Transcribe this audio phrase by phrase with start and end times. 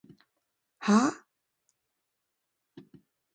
[0.79, 3.01] はーーー？